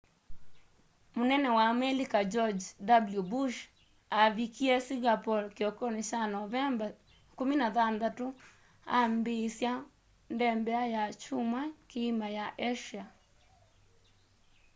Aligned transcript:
mũnene 1.17 1.49
wa 1.57 1.63
amelika 1.73 2.19
george 2.33 2.65
w 3.19 3.23
bush 3.31 3.57
aavikie 4.19 4.75
singapore 4.87 5.45
kĩokonĩ 5.57 6.01
kya 6.09 6.21
novemba 6.35 6.87
16 7.37 8.25
aambĩĩsya 8.97 9.73
ndembea 10.33 10.83
ya 10.95 11.03
kyumwa 11.21 11.61
kĩima 11.89 12.27
ya 12.37 12.45
asia 12.71 13.05